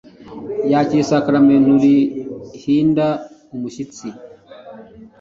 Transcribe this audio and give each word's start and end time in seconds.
yakiriye 0.71 1.03
isakramentu 1.05 1.71
rihinda 1.83 3.07
umushyitsi 3.55 4.07